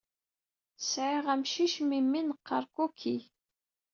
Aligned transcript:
Sɛiɣ 0.89 1.25
amcic 1.33 1.75
mimi 1.89 2.21
neqqar 2.21 2.63
Cookie. 2.75 3.21